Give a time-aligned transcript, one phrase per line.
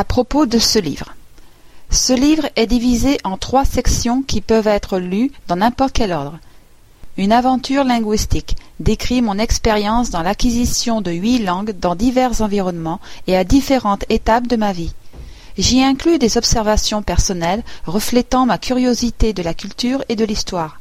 [0.00, 1.14] À propos de ce livre.
[1.90, 6.38] Ce livre est divisé en trois sections qui peuvent être lues dans n'importe quel ordre.
[7.18, 13.36] Une aventure linguistique décrit mon expérience dans l'acquisition de huit langues dans divers environnements et
[13.36, 14.94] à différentes étapes de ma vie.
[15.58, 20.80] J'y inclus des observations personnelles reflétant ma curiosité de la culture et de l'histoire.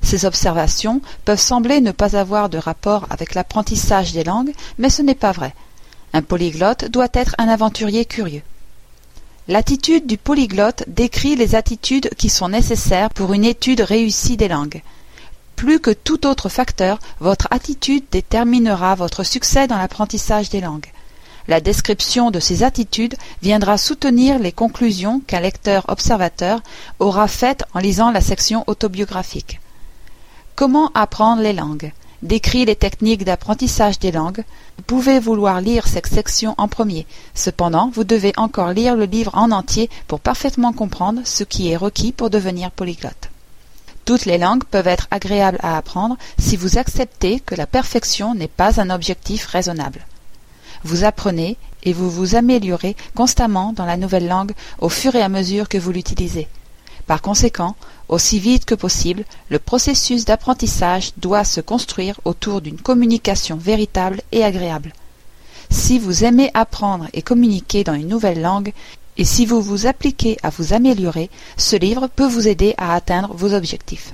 [0.00, 5.02] Ces observations peuvent sembler ne pas avoir de rapport avec l'apprentissage des langues, mais ce
[5.02, 5.56] n'est pas vrai.
[6.12, 8.42] Un polyglotte doit être un aventurier curieux.
[9.50, 14.80] L'attitude du polyglotte décrit les attitudes qui sont nécessaires pour une étude réussie des langues.
[15.56, 20.86] Plus que tout autre facteur, votre attitude déterminera votre succès dans l'apprentissage des langues.
[21.48, 26.62] La description de ces attitudes viendra soutenir les conclusions qu'un lecteur observateur
[27.00, 29.58] aura faites en lisant la section autobiographique.
[30.54, 31.90] Comment apprendre les langues?
[32.22, 34.44] Décrit les techniques d'apprentissage des langues.
[34.76, 37.06] Vous pouvez vouloir lire cette section en premier.
[37.34, 41.76] Cependant, vous devez encore lire le livre en entier pour parfaitement comprendre ce qui est
[41.76, 43.30] requis pour devenir polyglotte.
[44.04, 48.48] Toutes les langues peuvent être agréables à apprendre si vous acceptez que la perfection n'est
[48.48, 50.04] pas un objectif raisonnable.
[50.82, 55.28] Vous apprenez et vous vous améliorez constamment dans la nouvelle langue au fur et à
[55.28, 56.48] mesure que vous l'utilisez.
[57.06, 57.76] Par conséquent,
[58.10, 64.44] aussi vite que possible, le processus d'apprentissage doit se construire autour d'une communication véritable et
[64.44, 64.92] agréable.
[65.70, 68.72] Si vous aimez apprendre et communiquer dans une nouvelle langue,
[69.16, 73.32] et si vous vous appliquez à vous améliorer, ce livre peut vous aider à atteindre
[73.34, 74.12] vos objectifs.